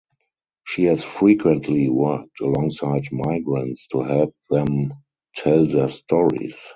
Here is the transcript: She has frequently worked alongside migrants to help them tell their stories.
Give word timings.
She 0.65 0.85
has 0.85 1.03
frequently 1.03 1.87
worked 1.87 2.39
alongside 2.39 3.03
migrants 3.11 3.85
to 3.89 4.01
help 4.01 4.33
them 4.49 4.95
tell 5.35 5.63
their 5.67 5.89
stories. 5.89 6.57